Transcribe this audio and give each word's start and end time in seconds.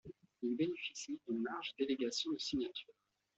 Il 0.41 0.55
bénéficie 0.57 1.19
d'une 1.27 1.43
large 1.43 1.75
délégation 1.77 2.31
de 2.31 2.39
signature. 2.39 2.95